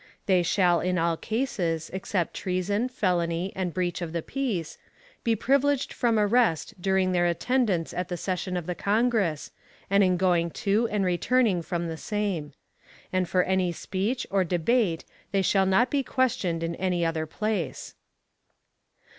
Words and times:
They 0.25 0.41
shall 0.41 0.79
in 0.79 0.97
all 0.97 1.15
cases, 1.15 1.91
except 1.93 2.33
treason, 2.33 2.89
felony, 2.89 3.53
and 3.55 3.71
breach 3.71 4.01
of 4.01 4.13
the 4.13 4.23
peace, 4.23 4.79
be 5.23 5.35
privileged 5.35 5.93
from 5.93 6.17
arrest 6.17 6.73
during 6.81 7.11
their 7.11 7.27
attendance 7.27 7.93
at 7.93 8.07
the 8.09 8.17
session 8.17 8.57
of 8.57 8.65
the 8.65 8.73
Congress, 8.73 9.51
and 9.91 10.03
in 10.03 10.17
going 10.17 10.49
to 10.65 10.87
and 10.87 11.05
returning 11.05 11.61
from 11.61 11.87
the 11.87 11.97
same; 11.97 12.53
and 13.13 13.29
for 13.29 13.43
any 13.43 13.71
speech 13.71 14.25
or 14.31 14.43
debate 14.43 15.05
they 15.31 15.43
shall 15.43 15.67
not 15.67 15.91
be 15.91 16.01
questioned 16.01 16.63
in 16.63 16.73
any 16.77 17.05
other 17.05 17.27
place. 17.27 17.93